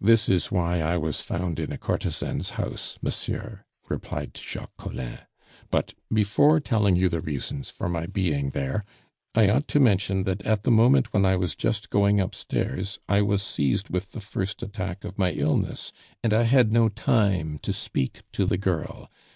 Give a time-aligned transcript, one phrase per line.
[0.00, 5.20] "This is why I was found in a courtesan's house, monsieur," replied Jacques Collin.
[5.70, 8.84] "But before telling you the reasons for my being there,
[9.36, 13.22] I ought to mention that at the moment when I was just going upstairs I
[13.22, 17.72] was seized with the first attack of my illness, and I had no time to
[17.72, 19.08] speak to the girl.